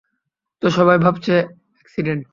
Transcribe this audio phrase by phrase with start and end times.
[0.63, 1.33] তো, সবাই ভাবছে
[1.77, 2.23] অ্যাকসিডেন্ট।